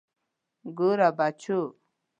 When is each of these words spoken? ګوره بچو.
ګوره 0.77 1.09
بچو. 1.17 1.59